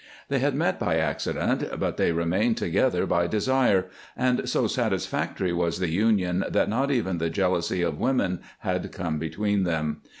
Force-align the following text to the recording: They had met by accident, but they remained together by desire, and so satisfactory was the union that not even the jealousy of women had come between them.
They 0.29 0.39
had 0.39 0.55
met 0.55 0.79
by 0.79 0.97
accident, 0.97 1.79
but 1.79 1.97
they 1.97 2.11
remained 2.11 2.57
together 2.57 3.05
by 3.05 3.27
desire, 3.27 3.85
and 4.17 4.49
so 4.49 4.65
satisfactory 4.65 5.53
was 5.53 5.77
the 5.77 5.91
union 5.91 6.43
that 6.49 6.69
not 6.69 6.89
even 6.89 7.19
the 7.19 7.29
jealousy 7.29 7.83
of 7.83 7.99
women 7.99 8.39
had 8.61 8.91
come 8.91 9.19
between 9.19 9.61
them. 9.61 10.01